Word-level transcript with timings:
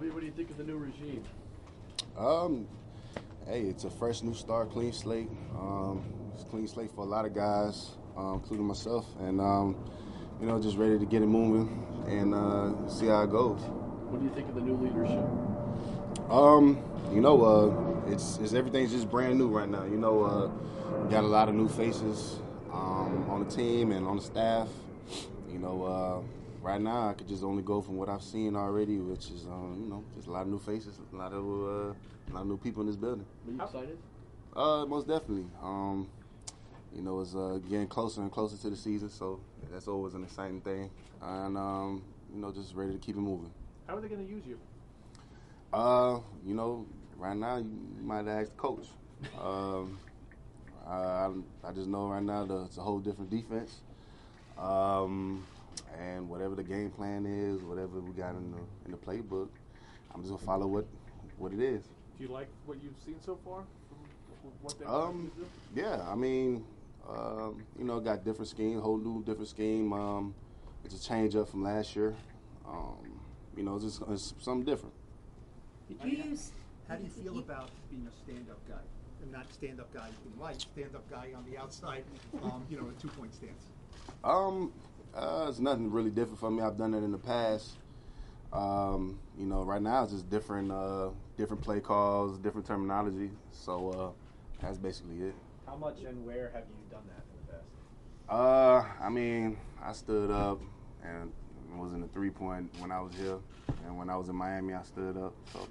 Kobe, 0.00 0.12
what 0.12 0.20
do 0.20 0.26
you 0.26 0.32
think 0.32 0.50
of 0.50 0.56
the 0.56 0.64
new 0.64 0.78
regime? 0.78 1.22
Um, 2.16 2.66
hey, 3.46 3.62
it's 3.62 3.84
a 3.84 3.90
fresh 3.90 4.22
new 4.22 4.32
start, 4.32 4.70
clean 4.70 4.94
slate. 4.94 5.28
Um, 5.54 6.02
it's 6.32 6.42
a 6.42 6.46
clean 6.46 6.66
slate 6.66 6.90
for 6.94 7.02
a 7.02 7.06
lot 7.06 7.26
of 7.26 7.34
guys, 7.34 7.90
um, 8.16 8.34
including 8.34 8.66
myself, 8.66 9.04
and 9.20 9.42
um, 9.42 9.76
you 10.40 10.46
know, 10.46 10.58
just 10.58 10.78
ready 10.78 10.98
to 10.98 11.04
get 11.04 11.20
it 11.20 11.26
moving 11.26 11.86
and 12.08 12.34
uh, 12.34 12.88
see 12.88 13.08
how 13.08 13.24
it 13.24 13.30
goes. 13.30 13.60
What 14.08 14.20
do 14.20 14.24
you 14.24 14.32
think 14.32 14.48
of 14.48 14.54
the 14.54 14.62
new 14.62 14.76
leadership? 14.76 15.22
Um, 16.30 16.82
you 17.12 17.20
know, 17.20 17.44
uh, 17.44 18.10
it's, 18.10 18.38
it's 18.38 18.54
everything's 18.54 18.92
just 18.92 19.10
brand 19.10 19.36
new 19.36 19.48
right 19.48 19.68
now. 19.68 19.84
You 19.84 19.98
know, 19.98 20.22
uh, 20.22 20.46
got 21.08 21.24
a 21.24 21.28
lot 21.28 21.50
of 21.50 21.54
new 21.54 21.68
faces 21.68 22.38
um, 22.72 23.28
on 23.28 23.44
the 23.46 23.54
team 23.54 23.92
and 23.92 24.06
on 24.06 24.16
the 24.16 24.22
staff. 24.22 24.68
You 25.52 25.58
know, 25.58 25.82
uh, 25.84 26.39
right 26.60 26.80
now 26.80 27.08
I 27.08 27.14
could 27.14 27.28
just 27.28 27.42
only 27.42 27.62
go 27.62 27.80
from 27.80 27.96
what 27.96 28.08
I've 28.08 28.22
seen 28.22 28.56
already, 28.56 28.98
which 28.98 29.30
is 29.30 29.46
um, 29.46 29.80
you 29.82 29.90
know 29.90 30.04
just 30.14 30.28
a 30.28 30.30
lot 30.30 30.42
of 30.42 30.48
new 30.48 30.58
faces, 30.58 30.98
a 31.12 31.16
lot 31.16 31.32
of 31.32 31.44
uh, 31.44 31.92
a 31.92 32.32
lot 32.32 32.40
of 32.42 32.46
new 32.46 32.56
people 32.58 32.82
in 32.82 32.86
this 32.86 32.96
building. 32.96 33.26
Are 33.46 33.52
you 33.52 33.62
excited? 33.62 33.98
Uh, 34.54 34.84
most 34.86 35.06
definitely. 35.06 35.46
Um, 35.62 36.08
you 36.94 37.02
know, 37.02 37.20
it's 37.20 37.34
uh, 37.34 37.60
getting 37.68 37.86
closer 37.86 38.20
and 38.20 38.32
closer 38.32 38.56
to 38.56 38.70
the 38.70 38.76
season, 38.76 39.10
so 39.10 39.40
that's 39.72 39.86
always 39.86 40.14
an 40.14 40.24
exciting 40.24 40.60
thing, 40.60 40.90
and 41.22 41.56
um, 41.56 42.02
you 42.34 42.40
know, 42.40 42.52
just 42.52 42.74
ready 42.74 42.92
to 42.92 42.98
keep 42.98 43.16
it 43.16 43.20
moving. 43.20 43.50
How 43.86 43.96
are 43.96 44.00
they 44.00 44.08
going 44.08 44.26
to 44.26 44.32
use 44.32 44.44
you? 44.46 44.58
Uh, 45.72 46.18
you 46.44 46.54
know, 46.54 46.86
right 47.16 47.36
now 47.36 47.58
you 47.58 47.78
might 48.02 48.26
ask 48.26 48.50
the 48.50 48.56
coach. 48.56 48.86
Um, 49.40 49.98
I, 50.86 51.30
I 51.62 51.72
just 51.72 51.88
know 51.88 52.08
right 52.08 52.22
now 52.22 52.44
the, 52.44 52.64
it's 52.64 52.78
a 52.78 52.80
whole 52.80 52.98
different 52.98 53.30
defense. 53.30 53.80
Um, 54.58 55.46
and 55.98 56.28
whatever 56.28 56.54
the 56.54 56.62
game 56.62 56.90
plan 56.90 57.26
is, 57.26 57.62
whatever 57.62 58.00
we 58.00 58.12
got 58.12 58.34
in 58.34 58.52
the 58.52 58.58
in 58.86 58.90
the 58.92 58.96
playbook, 58.96 59.48
I'm 60.14 60.20
just 60.22 60.30
gonna 60.32 60.42
follow 60.44 60.66
what 60.66 60.86
what 61.38 61.52
it 61.52 61.60
is. 61.60 61.82
Do 62.18 62.24
you 62.24 62.28
like 62.28 62.48
what 62.66 62.82
you've 62.82 62.98
seen 63.04 63.16
so 63.24 63.38
far 63.44 63.64
from 63.88 64.50
what 64.62 64.78
they're 64.78 64.88
Um, 64.88 65.12
going 65.12 65.30
to 65.30 65.36
do? 65.36 65.46
yeah, 65.80 66.06
I 66.08 66.14
mean, 66.14 66.64
um, 67.08 67.64
you 67.78 67.84
know, 67.84 67.98
got 68.00 68.24
different 68.24 68.48
scheme, 68.48 68.78
whole 68.80 68.98
new 68.98 69.22
different 69.24 69.48
scheme. 69.48 69.92
Um, 69.92 70.34
it's 70.84 70.94
a 70.94 71.02
change 71.02 71.34
up 71.34 71.48
from 71.48 71.62
last 71.62 71.96
year. 71.96 72.14
Um, 72.66 73.20
you 73.56 73.62
know, 73.62 73.76
it's 73.76 73.84
just 73.84 74.02
it's 74.08 74.34
something 74.40 74.64
different. 74.64 74.94
Did 75.88 75.98
you 76.04 76.24
use? 76.30 76.52
How 76.88 76.96
do 76.96 77.04
you 77.04 77.10
feel 77.10 77.38
about 77.38 77.70
being 77.90 78.06
a 78.06 78.12
stand-up 78.24 78.58
guy? 78.68 78.82
And 79.22 79.32
not 79.32 79.52
stand-up 79.52 79.92
guy 79.92 80.08
in 80.08 80.40
life, 80.40 80.60
stand-up 80.60 81.08
guy 81.10 81.30
on 81.36 81.44
the 81.50 81.58
outside, 81.58 82.04
um, 82.42 82.64
you 82.70 82.76
know, 82.80 82.86
a 82.88 83.00
two-point 83.00 83.34
stance. 83.34 83.64
Um, 84.24 84.72
uh, 85.14 85.46
it's 85.48 85.58
nothing 85.58 85.90
really 85.90 86.10
different 86.10 86.38
for 86.38 86.50
me. 86.50 86.62
I've 86.62 86.76
done 86.76 86.94
it 86.94 87.02
in 87.02 87.12
the 87.12 87.18
past. 87.18 87.78
Um, 88.52 89.18
you 89.38 89.46
know, 89.46 89.62
right 89.62 89.80
now 89.80 90.02
it's 90.02 90.12
just 90.12 90.28
different, 90.28 90.72
uh, 90.72 91.10
different 91.36 91.62
play 91.62 91.80
calls, 91.80 92.38
different 92.38 92.66
terminology. 92.66 93.30
So 93.52 93.90
uh, 93.90 94.62
that's 94.62 94.78
basically 94.78 95.28
it. 95.28 95.34
How 95.66 95.76
much 95.76 95.98
and 96.06 96.24
where 96.26 96.50
have 96.52 96.64
you 96.68 96.90
done 96.90 97.02
that 97.06 97.24
in 97.30 97.46
the 97.46 97.52
past? 97.52 97.64
Uh, 98.28 99.04
I 99.04 99.08
mean, 99.08 99.56
I 99.82 99.92
stood 99.92 100.30
up 100.30 100.60
and 101.04 101.32
was 101.76 101.92
in 101.92 102.00
the 102.00 102.08
three 102.08 102.30
point 102.30 102.68
when 102.78 102.90
I 102.90 103.00
was 103.00 103.14
here, 103.14 103.38
and 103.86 103.96
when 103.96 104.10
I 104.10 104.16
was 104.16 104.28
in 104.28 104.36
Miami, 104.36 104.74
I 104.74 104.82
stood 104.82 105.16
up. 105.16 105.34
So 105.52 105.66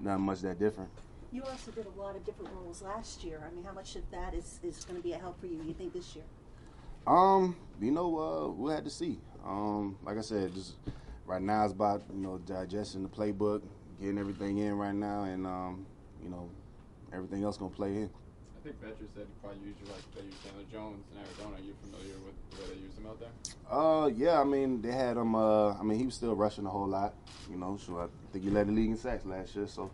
not 0.00 0.18
much 0.18 0.40
that 0.40 0.58
different. 0.58 0.90
You 1.30 1.42
also 1.42 1.70
did 1.70 1.84
a 1.84 2.00
lot 2.00 2.16
of 2.16 2.24
different 2.24 2.50
roles 2.54 2.80
last 2.80 3.22
year. 3.22 3.46
I 3.46 3.54
mean, 3.54 3.64
how 3.64 3.72
much 3.72 3.96
of 3.96 4.10
that 4.10 4.32
is, 4.32 4.60
is 4.62 4.84
going 4.84 4.96
to 4.96 5.02
be 5.02 5.12
a 5.12 5.18
help 5.18 5.38
for 5.38 5.46
you? 5.46 5.60
You 5.62 5.74
think 5.74 5.92
this 5.92 6.16
year? 6.16 6.24
Um, 7.08 7.56
you 7.80 7.90
know, 7.90 8.18
uh, 8.18 8.48
we'll 8.50 8.74
have 8.74 8.84
to 8.84 8.90
see. 8.90 9.18
Um, 9.42 9.96
like 10.04 10.18
I 10.18 10.20
said, 10.20 10.52
just 10.52 10.74
right 11.24 11.40
now 11.40 11.64
it's 11.64 11.72
about 11.72 12.02
you 12.14 12.20
know 12.20 12.36
digesting 12.44 13.02
the 13.02 13.08
playbook, 13.08 13.62
getting 13.98 14.18
everything 14.18 14.58
in 14.58 14.74
right 14.74 14.94
now, 14.94 15.22
and 15.24 15.46
um, 15.46 15.86
you 16.22 16.28
know, 16.28 16.50
everything 17.10 17.44
else 17.44 17.56
gonna 17.56 17.70
play 17.70 17.88
in. 17.88 18.10
I 18.58 18.62
think 18.62 18.82
Bettcher 18.82 19.08
said 19.14 19.24
he 19.26 19.40
probably 19.40 19.66
used 19.66 19.78
you 19.80 19.90
like 19.90 20.02
they 20.14 20.22
use 20.24 20.34
Chandler 20.44 20.64
Jones 20.70 21.04
in 21.12 21.18
Arizona. 21.18 21.56
Are 21.56 21.66
you 21.66 21.74
familiar 21.80 22.14
with 22.26 22.34
the 22.50 22.62
way 22.62 22.76
they 22.76 22.82
use 22.82 22.98
him 22.98 23.06
out 23.06 23.18
there? 23.20 23.30
Uh, 23.70 24.06
yeah, 24.08 24.38
I 24.38 24.44
mean 24.44 24.82
they 24.82 24.92
had 24.92 25.16
him. 25.16 25.34
Uh, 25.34 25.78
I 25.80 25.82
mean 25.82 25.98
he 25.98 26.04
was 26.04 26.14
still 26.14 26.36
rushing 26.36 26.66
a 26.66 26.70
whole 26.70 26.88
lot. 26.88 27.14
You 27.50 27.56
know, 27.56 27.78
so 27.78 28.00
I 28.00 28.32
think 28.32 28.44
he 28.44 28.50
led 28.50 28.68
the 28.68 28.72
league 28.72 28.90
in 28.90 28.98
sacks 28.98 29.24
last 29.24 29.56
year. 29.56 29.66
So 29.66 29.90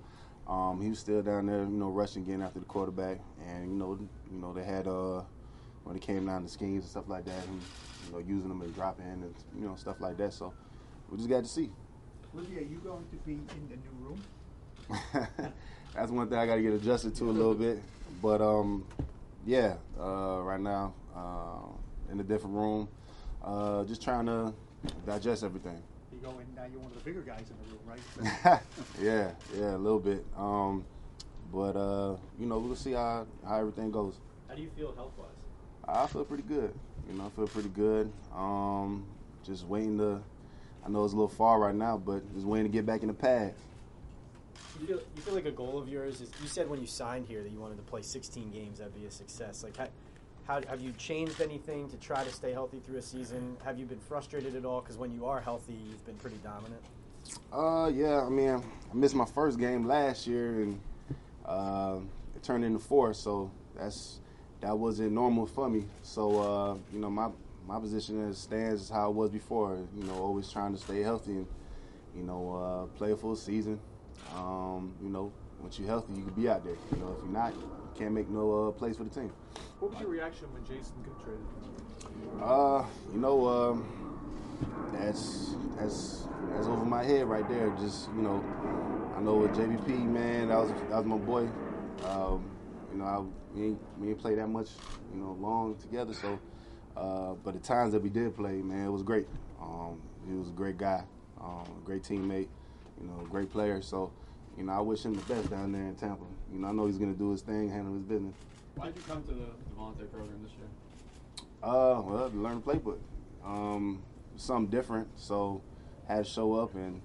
um, 0.48 0.82
he 0.82 0.88
was 0.88 0.98
still 0.98 1.22
down 1.22 1.46
there, 1.46 1.60
you 1.60 1.68
know, 1.68 1.90
rushing, 1.90 2.24
getting 2.24 2.42
after 2.42 2.58
the 2.58 2.64
quarterback, 2.64 3.20
and 3.46 3.70
you 3.70 3.76
know, 3.76 3.96
you 4.32 4.40
know 4.40 4.52
they 4.52 4.64
had 4.64 4.88
uh 4.88 5.22
when 5.84 5.96
it 5.96 6.02
came 6.02 6.26
down 6.26 6.42
to 6.42 6.48
schemes 6.48 6.84
and 6.84 6.90
stuff 6.90 7.08
like 7.08 7.24
that, 7.26 7.46
and 7.46 7.60
you 8.06 8.12
know 8.12 8.18
using 8.18 8.48
them 8.48 8.60
and 8.62 8.74
dropping 8.74 9.06
and 9.06 9.34
you 9.58 9.66
know 9.66 9.76
stuff 9.76 10.00
like 10.00 10.16
that. 10.16 10.32
So 10.32 10.52
we 11.10 11.18
just 11.18 11.28
got 11.28 11.44
to 11.44 11.48
see. 11.48 11.70
Olivier, 12.34 12.58
are 12.58 12.62
you 12.62 12.78
going 12.78 13.04
to 13.10 13.16
be 13.18 13.32
in 13.32 13.68
the 13.68 13.76
new 13.76 13.92
room? 14.00 14.22
That's 15.94 16.10
one 16.10 16.28
thing 16.28 16.38
I 16.38 16.46
got 16.46 16.56
to 16.56 16.62
get 16.62 16.72
adjusted 16.72 17.14
to 17.16 17.24
a 17.24 17.30
little 17.30 17.54
bit. 17.54 17.80
But 18.20 18.40
um, 18.40 18.84
yeah, 19.46 19.74
uh, 20.00 20.40
right 20.42 20.60
now 20.60 20.94
uh, 21.14 22.10
in 22.10 22.18
a 22.18 22.24
different 22.24 22.56
room, 22.56 22.88
uh, 23.44 23.84
just 23.84 24.02
trying 24.02 24.26
to 24.26 24.52
digest 25.06 25.44
everything. 25.44 25.80
You 26.12 26.18
go 26.22 26.30
in, 26.38 26.54
now 26.56 26.64
you're 26.70 26.80
one 26.80 26.90
of 26.90 26.98
the 26.98 27.04
bigger 27.04 27.20
guys 27.20 27.44
in 27.50 27.56
the 27.62 27.70
room, 27.70 28.42
right? 28.42 28.60
yeah, 29.00 29.30
yeah, 29.56 29.76
a 29.76 29.78
little 29.78 30.00
bit. 30.00 30.24
Um, 30.36 30.84
but 31.52 31.76
uh, 31.76 32.16
you 32.38 32.46
know, 32.46 32.58
we'll 32.58 32.74
see 32.74 32.92
how 32.92 33.26
how 33.46 33.60
everything 33.60 33.90
goes. 33.90 34.14
How 34.48 34.54
do 34.54 34.62
you 34.62 34.70
feel 34.76 34.94
health 34.94 35.12
wise? 35.16 35.43
I 35.88 36.06
feel 36.06 36.24
pretty 36.24 36.44
good. 36.44 36.72
You 37.10 37.18
know, 37.18 37.26
I 37.26 37.28
feel 37.30 37.46
pretty 37.46 37.68
good. 37.70 38.10
Um, 38.34 39.04
just 39.44 39.66
waiting 39.66 39.98
to. 39.98 40.20
I 40.84 40.88
know 40.88 41.04
it's 41.04 41.12
a 41.14 41.16
little 41.16 41.28
far 41.28 41.58
right 41.58 41.74
now, 41.74 41.96
but 41.96 42.22
just 42.34 42.46
waiting 42.46 42.70
to 42.70 42.72
get 42.72 42.84
back 42.86 43.02
in 43.02 43.08
the 43.08 43.14
pads. 43.14 43.58
You 44.80 44.86
feel, 44.86 45.00
you 45.16 45.22
feel 45.22 45.34
like 45.34 45.46
a 45.46 45.50
goal 45.52 45.78
of 45.78 45.88
yours 45.88 46.20
is 46.20 46.30
you 46.42 46.48
said 46.48 46.68
when 46.68 46.80
you 46.80 46.86
signed 46.86 47.26
here 47.28 47.42
that 47.42 47.50
you 47.50 47.60
wanted 47.60 47.76
to 47.76 47.82
play 47.82 48.02
16 48.02 48.50
games 48.50 48.78
that'd 48.78 48.94
be 48.94 49.06
a 49.06 49.10
success 49.10 49.62
like 49.62 49.76
how, 49.76 49.86
how 50.48 50.60
have 50.68 50.80
you 50.80 50.92
changed 50.98 51.40
anything 51.40 51.88
to 51.90 51.96
try 51.96 52.24
to 52.24 52.30
stay 52.30 52.50
healthy 52.52 52.80
through 52.80 52.96
a 52.98 53.02
season 53.02 53.56
have 53.64 53.78
you 53.78 53.84
been 53.86 54.00
frustrated 54.00 54.56
at 54.56 54.64
all 54.64 54.80
because 54.80 54.96
when 54.96 55.12
you 55.12 55.26
are 55.26 55.40
healthy 55.40 55.74
you've 55.88 56.04
been 56.04 56.16
pretty 56.16 56.38
dominant 56.42 56.82
Uh, 57.52 57.90
yeah. 57.94 58.20
I 58.22 58.28
mean, 58.28 58.50
I 58.50 58.94
missed 58.94 59.14
my 59.14 59.24
first 59.24 59.58
game 59.58 59.86
last 59.86 60.26
year, 60.26 60.62
and 60.62 60.80
uh, 61.46 61.98
it 62.34 62.42
turned 62.42 62.64
into 62.64 62.78
four. 62.78 63.14
So 63.14 63.50
that's 63.76 64.18
that 64.64 64.78
wasn't 64.78 65.12
normal 65.12 65.44
for 65.44 65.68
me. 65.68 65.84
So 66.02 66.40
uh, 66.40 66.78
you 66.92 66.98
know, 66.98 67.10
my 67.10 67.28
my 67.66 67.78
position 67.78 68.28
as 68.28 68.38
stands 68.38 68.82
is 68.82 68.88
how 68.88 69.10
it 69.10 69.14
was 69.14 69.30
before. 69.30 69.78
You 69.94 70.04
know, 70.04 70.14
always 70.14 70.50
trying 70.50 70.72
to 70.72 70.78
stay 70.80 71.02
healthy 71.02 71.32
and 71.32 71.46
you 72.16 72.22
know 72.22 72.88
uh, 72.90 72.96
play 72.96 73.12
a 73.12 73.16
full 73.16 73.36
season. 73.36 73.78
Um, 74.34 74.94
you 75.02 75.10
know, 75.10 75.32
once 75.60 75.78
you're 75.78 75.88
healthy, 75.88 76.14
you 76.14 76.24
can 76.24 76.32
be 76.32 76.48
out 76.48 76.64
there. 76.64 76.76
You 76.92 76.98
know, 76.98 77.14
if 77.18 77.24
you're 77.24 77.32
not, 77.32 77.54
you 77.54 77.70
can't 77.98 78.12
make 78.12 78.28
no 78.30 78.68
uh, 78.68 78.70
plays 78.70 78.96
for 78.96 79.04
the 79.04 79.10
team. 79.10 79.30
What 79.80 79.92
was 79.92 80.00
your 80.00 80.08
reaction 80.08 80.46
when 80.54 80.64
Jason 80.64 80.94
got 81.04 81.22
traded? 81.22 81.44
Uh, 82.42 82.84
you 83.12 83.20
know, 83.20 83.46
um, 83.46 84.88
that's 84.94 85.56
that's 85.78 86.26
that's 86.50 86.66
over 86.68 86.86
my 86.86 87.04
head 87.04 87.26
right 87.26 87.46
there. 87.50 87.68
Just 87.78 88.08
you 88.16 88.22
know, 88.22 88.42
I 89.14 89.20
know 89.20 89.34
with 89.34 89.50
JVP, 89.50 90.06
man, 90.06 90.48
that 90.48 90.58
was 90.58 90.70
that 90.70 91.04
was 91.04 91.04
my 91.04 91.18
boy. 91.18 91.48
Um, 92.08 92.53
you 92.94 93.00
know, 93.00 93.06
I, 93.06 93.56
we 93.56 93.66
ain't 93.66 93.80
we 93.98 94.08
ain't 94.10 94.18
play 94.18 94.36
that 94.36 94.46
much, 94.46 94.68
you 95.12 95.20
know, 95.20 95.36
long 95.40 95.74
together. 95.76 96.14
So, 96.14 96.38
uh, 96.96 97.34
but 97.42 97.54
the 97.54 97.60
times 97.60 97.92
that 97.92 98.00
we 98.00 98.08
did 98.08 98.36
play, 98.36 98.62
man, 98.62 98.86
it 98.86 98.90
was 98.90 99.02
great. 99.02 99.26
Um, 99.60 100.00
he 100.28 100.34
was 100.34 100.48
a 100.48 100.52
great 100.52 100.78
guy, 100.78 101.02
um, 101.40 101.64
great 101.84 102.04
teammate, 102.04 102.48
you 103.00 103.06
know, 103.06 103.26
great 103.28 103.50
player. 103.50 103.82
So, 103.82 104.12
you 104.56 104.62
know, 104.62 104.72
I 104.72 104.80
wish 104.80 105.04
him 105.04 105.14
the 105.14 105.22
best 105.22 105.50
down 105.50 105.72
there 105.72 105.82
in 105.82 105.96
Tampa. 105.96 106.24
You 106.52 106.60
know, 106.60 106.68
I 106.68 106.72
know 106.72 106.86
he's 106.86 106.98
gonna 106.98 107.14
do 107.14 107.32
his 107.32 107.42
thing, 107.42 107.68
handle 107.68 107.94
his 107.94 108.04
business. 108.04 108.34
Why 108.76 108.86
did 108.86 108.96
you 108.96 109.02
come 109.08 109.24
to 109.24 109.30
the, 109.30 109.34
the 109.34 109.74
volunteer 109.76 110.06
program 110.06 110.38
this 110.44 110.52
year? 110.52 110.68
Uh, 111.62 112.00
well, 112.00 112.30
to 112.30 112.36
learn 112.36 112.62
the 112.64 112.72
playbook. 112.72 112.98
Um, 113.44 114.02
something 114.36 114.70
different. 114.70 115.08
So, 115.16 115.62
had 116.06 116.24
to 116.24 116.30
show 116.30 116.54
up 116.54 116.74
and, 116.74 117.00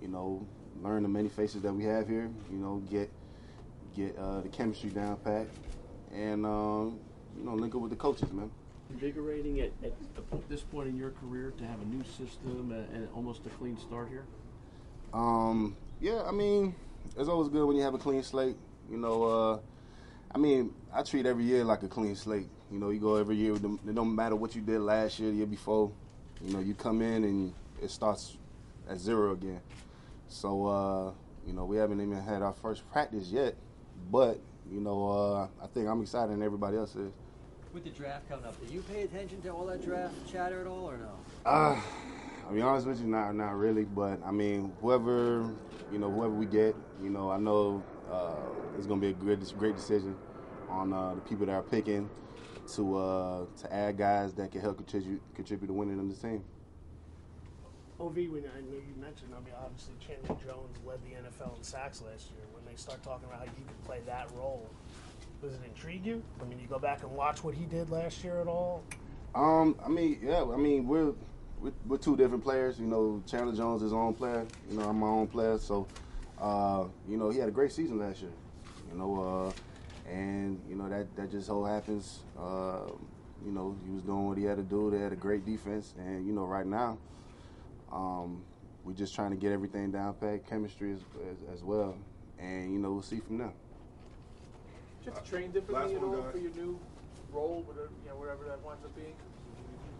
you 0.00 0.08
know, 0.08 0.46
learn 0.80 1.02
the 1.02 1.08
many 1.08 1.28
faces 1.28 1.62
that 1.62 1.72
we 1.72 1.84
have 1.84 2.06
here. 2.06 2.30
You 2.50 2.58
know, 2.58 2.82
get 2.88 3.10
get 3.94 4.16
uh, 4.18 4.40
the 4.40 4.48
chemistry 4.48 4.90
down 4.90 5.16
pat, 5.24 5.46
and 6.12 6.44
um, 6.44 6.98
you 7.36 7.44
know, 7.44 7.54
link 7.54 7.74
up 7.74 7.80
with 7.80 7.90
the 7.90 7.96
coaches, 7.96 8.32
man. 8.32 8.50
Invigorating 8.90 9.60
at, 9.60 9.72
at 9.82 10.48
this 10.48 10.60
point 10.60 10.88
in 10.88 10.96
your 10.96 11.10
career 11.10 11.52
to 11.56 11.64
have 11.64 11.80
a 11.80 11.84
new 11.86 12.04
system 12.04 12.72
and, 12.92 13.08
almost 13.14 13.46
a 13.46 13.48
clean 13.50 13.78
start 13.78 14.08
here? 14.08 14.24
Um, 15.12 15.76
yeah, 16.00 16.22
I 16.22 16.32
mean, 16.32 16.74
it's 17.16 17.28
always 17.28 17.48
good 17.48 17.66
when 17.66 17.76
you 17.76 17.82
have 17.82 17.94
a 17.94 17.98
clean 17.98 18.22
slate. 18.22 18.56
You 18.90 18.98
know, 18.98 19.22
uh, 19.24 19.58
I 20.34 20.38
mean, 20.38 20.74
I 20.92 21.02
treat 21.02 21.26
every 21.26 21.44
year 21.44 21.64
like 21.64 21.82
a 21.82 21.88
clean 21.88 22.14
slate. 22.14 22.48
You 22.70 22.78
know, 22.78 22.90
you 22.90 23.00
go 23.00 23.16
every 23.16 23.36
year. 23.36 23.52
With 23.52 23.62
them, 23.62 23.80
it 23.88 23.94
don't 23.94 24.14
matter 24.14 24.36
what 24.36 24.54
you 24.54 24.60
did 24.60 24.80
last 24.80 25.18
year, 25.18 25.30
the 25.30 25.36
year 25.38 25.46
before. 25.46 25.90
You 26.42 26.52
know, 26.52 26.60
you 26.60 26.74
come 26.74 27.00
in 27.00 27.24
and 27.24 27.54
it 27.82 27.90
starts 27.90 28.36
at 28.88 28.98
zero 28.98 29.32
again. 29.32 29.60
So, 30.28 30.66
uh, 30.66 31.12
you 31.46 31.52
know, 31.52 31.64
we 31.64 31.76
haven't 31.76 32.00
even 32.00 32.20
had 32.20 32.42
our 32.42 32.52
first 32.52 32.90
practice 32.90 33.28
yet, 33.28 33.54
but 34.10 34.40
you 34.70 34.80
know, 34.80 35.08
uh, 35.08 35.48
I 35.62 35.66
think 35.68 35.88
I'm 35.88 36.02
excited 36.02 36.32
and 36.32 36.42
everybody 36.42 36.76
else 36.76 36.96
is. 36.96 37.12
With 37.72 37.84
the 37.84 37.90
draft 37.90 38.28
coming 38.28 38.44
up, 38.44 38.54
do 38.64 38.72
you 38.72 38.82
pay 38.82 39.02
attention 39.02 39.42
to 39.42 39.48
all 39.50 39.66
that 39.66 39.84
draft 39.84 40.14
chatter 40.30 40.60
at 40.60 40.66
all, 40.66 40.88
or 40.88 40.96
no? 40.96 41.10
Uh, 41.44 41.80
I'll 42.46 42.54
be 42.54 42.60
honest 42.60 42.86
with 42.86 43.00
you, 43.00 43.06
not 43.06 43.34
not 43.34 43.56
really, 43.56 43.84
but 43.84 44.20
I 44.24 44.30
mean, 44.30 44.72
whoever 44.80 45.52
you 45.92 45.98
know, 45.98 46.10
whoever 46.10 46.32
we 46.32 46.46
get, 46.46 46.74
you 47.02 47.10
know, 47.10 47.30
I 47.30 47.38
know 47.38 47.82
uh, 48.10 48.36
it's 48.76 48.86
going 48.86 49.00
to 49.00 49.06
be 49.06 49.10
a 49.10 49.14
good, 49.14 49.40
great 49.58 49.76
decision 49.76 50.16
on 50.68 50.92
uh, 50.92 51.14
the 51.14 51.20
people 51.22 51.46
that 51.46 51.52
are 51.52 51.62
picking 51.62 52.08
to 52.74 52.96
uh, 52.96 53.46
to 53.60 53.72
add 53.72 53.98
guys 53.98 54.34
that 54.34 54.50
can 54.50 54.60
help 54.60 54.76
contribute 54.76 55.20
contribute 55.34 55.68
to 55.68 55.72
winning 55.72 55.98
on 55.98 56.08
the 56.08 56.14
team. 56.14 56.44
OV, 58.00 58.16
when 58.16 58.44
I 58.56 58.60
know 58.60 58.76
you 58.76 58.94
mentioned, 59.00 59.30
I 59.36 59.40
mean, 59.44 59.54
obviously 59.62 59.94
Chandler 60.00 60.36
Jones 60.44 60.76
led 60.84 60.98
the 61.04 61.14
NFL 61.14 61.56
in 61.56 61.62
sacks 61.62 62.02
last 62.02 62.30
year. 62.30 62.44
When 62.52 62.64
they 62.64 62.76
start 62.76 63.02
talking 63.02 63.28
about 63.28 63.40
how 63.40 63.44
you 63.44 63.64
could 63.66 63.84
play 63.84 64.00
that 64.06 64.30
role, 64.34 64.68
does 65.40 65.52
it 65.52 65.60
intrigue 65.64 66.04
you? 66.04 66.22
I 66.40 66.44
mean, 66.44 66.58
you 66.58 66.66
go 66.66 66.78
back 66.78 67.02
and 67.02 67.12
watch 67.12 67.44
what 67.44 67.54
he 67.54 67.64
did 67.66 67.90
last 67.90 68.24
year 68.24 68.40
at 68.40 68.48
all? 68.48 68.82
Um, 69.34 69.76
I 69.84 69.88
mean, 69.88 70.18
yeah, 70.22 70.42
I 70.42 70.56
mean, 70.56 70.86
we're, 70.86 71.12
we're 71.60 71.72
we're 71.86 71.98
two 71.98 72.16
different 72.16 72.42
players. 72.42 72.78
You 72.78 72.86
know, 72.86 73.22
Chandler 73.26 73.54
Jones 73.54 73.82
is 73.82 73.86
his 73.86 73.92
own 73.92 74.14
player. 74.14 74.46
You 74.70 74.78
know, 74.78 74.88
I'm 74.88 74.98
my 74.98 75.06
own 75.06 75.26
player. 75.28 75.58
So, 75.58 75.86
uh, 76.40 76.84
you 77.08 77.16
know, 77.16 77.30
he 77.30 77.38
had 77.38 77.48
a 77.48 77.52
great 77.52 77.72
season 77.72 77.98
last 77.98 78.22
year. 78.22 78.30
You 78.90 78.98
know, 78.98 79.52
uh, 79.56 80.10
and 80.10 80.60
you 80.68 80.76
know 80.76 80.88
that 80.88 81.14
that 81.16 81.30
just 81.30 81.46
so 81.46 81.64
happens. 81.64 82.20
Uh, 82.38 82.90
you 83.44 83.52
know, 83.52 83.76
he 83.84 83.92
was 83.92 84.02
doing 84.02 84.28
what 84.28 84.38
he 84.38 84.44
had 84.44 84.56
to 84.56 84.62
do. 84.62 84.90
They 84.90 84.98
had 84.98 85.12
a 85.12 85.16
great 85.16 85.44
defense, 85.44 85.94
and 85.98 86.26
you 86.26 86.32
know, 86.32 86.44
right 86.44 86.66
now, 86.66 86.98
um, 87.94 88.42
we're 88.84 88.92
just 88.92 89.14
trying 89.14 89.30
to 89.30 89.36
get 89.36 89.52
everything 89.52 89.90
down 89.92 90.14
pat, 90.14 90.46
chemistry 90.46 90.92
as, 90.92 91.00
as, 91.30 91.54
as 91.54 91.62
well, 91.62 91.96
and 92.38 92.72
you 92.72 92.78
know, 92.78 92.92
we'll 92.92 93.02
see 93.02 93.20
from 93.20 93.38
there. 93.38 93.52
Do 95.02 95.10
you 95.10 95.12
have 95.12 95.22
to 95.24 95.30
train 95.30 95.50
differently 95.52 95.94
Last 95.94 95.94
at 95.94 96.02
all 96.02 96.22
guys. 96.22 96.32
for 96.32 96.38
your 96.38 96.52
new 96.52 96.78
role, 97.32 97.62
whatever, 97.66 97.88
you 98.04 98.10
know, 98.10 98.16
whatever 98.16 98.44
that 98.44 98.60
winds 98.62 98.84
up 98.84 98.94
being? 98.96 99.14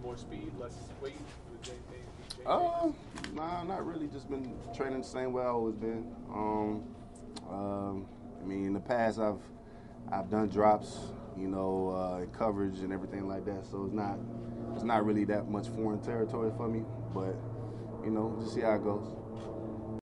More 0.02 0.16
speed, 0.16 0.50
less 0.58 0.76
weight? 1.02 1.14
Would 1.50 1.62
they- 1.62 1.72
they- 1.90 2.42
they- 2.42 2.44
Uh, 2.46 2.92
nah, 3.34 3.62
not 3.62 3.86
really. 3.86 4.06
Just 4.08 4.28
been 4.28 4.54
training 4.74 4.98
the 5.00 5.06
same 5.06 5.32
way 5.32 5.42
I 5.42 5.46
always 5.46 5.76
been. 5.76 6.14
Um, 6.30 6.84
um, 7.48 8.06
I 8.40 8.44
mean, 8.44 8.66
in 8.66 8.72
the 8.74 8.80
past, 8.80 9.18
I've 9.18 9.40
I've 10.12 10.28
done 10.30 10.48
drops, 10.48 10.98
you 11.38 11.48
know, 11.48 11.88
uh, 11.88 12.26
coverage 12.36 12.80
and 12.80 12.92
everything 12.92 13.26
like 13.26 13.46
that. 13.46 13.64
So 13.64 13.84
it's 13.86 13.94
not 13.94 14.18
it's 14.74 14.84
not 14.84 15.06
really 15.06 15.24
that 15.24 15.48
much 15.48 15.68
foreign 15.68 16.00
territory 16.00 16.52
for 16.56 16.68
me. 16.68 16.84
But 17.14 17.36
you 18.04 18.10
know, 18.10 18.36
just 18.40 18.54
see 18.54 18.60
how 18.60 18.74
it 18.74 18.84
goes. 18.84 19.23